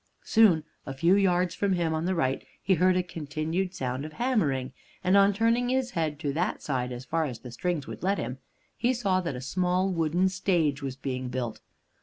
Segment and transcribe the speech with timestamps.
[0.23, 4.13] Soon, a few yards from him, on the right, he heard a continued sound of
[4.13, 8.01] hammering, and on turning his head to that side as far as the strings would
[8.01, 8.39] let him,
[8.75, 11.61] he saw that a small wooden stage was being built.